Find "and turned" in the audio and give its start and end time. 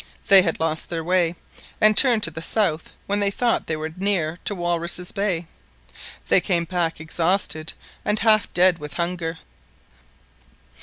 1.79-2.23